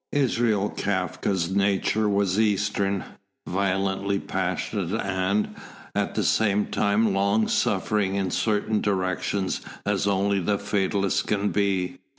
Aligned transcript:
Israel 0.13 0.71
Kafka's 0.75 1.51
nature 1.55 2.09
was 2.09 2.39
eastern, 2.39 3.03
violently 3.47 4.17
passionate 4.17 4.99
and, 4.99 5.53
at 5.93 6.15
the 6.15 6.23
same 6.23 6.65
time, 6.65 7.13
long 7.13 7.47
suffering 7.47 8.15
in 8.15 8.31
certain 8.31 8.81
directions 8.81 9.61
as 9.85 10.07
only 10.07 10.39
the 10.39 10.57
fatalist 10.57 11.27
can 11.27 11.49
be. 11.49 11.99